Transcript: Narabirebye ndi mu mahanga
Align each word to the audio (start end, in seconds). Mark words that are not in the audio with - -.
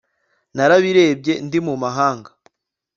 Narabirebye 0.55 1.33
ndi 1.45 1.59
mu 1.65 1.73
mahanga 1.83 2.29